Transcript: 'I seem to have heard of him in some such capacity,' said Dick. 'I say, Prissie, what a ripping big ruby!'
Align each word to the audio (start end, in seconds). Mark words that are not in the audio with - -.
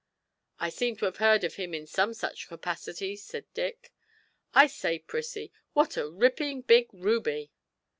'I 0.57 0.69
seem 0.69 0.95
to 0.95 1.05
have 1.05 1.17
heard 1.17 1.43
of 1.43 1.57
him 1.57 1.75
in 1.75 1.85
some 1.85 2.15
such 2.15 2.47
capacity,' 2.47 3.15
said 3.15 3.45
Dick. 3.53 3.93
'I 4.55 4.65
say, 4.65 4.97
Prissie, 4.97 5.51
what 5.73 5.95
a 5.95 6.09
ripping 6.09 6.61
big 6.61 6.87
ruby!' 6.91 7.51